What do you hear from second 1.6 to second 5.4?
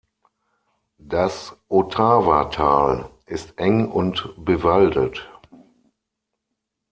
Otava-Tal ist eng und bewaldet.